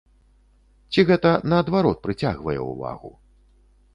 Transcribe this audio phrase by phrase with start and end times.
[0.93, 3.11] Ці гэта наадварот прыцягвае ўвагу?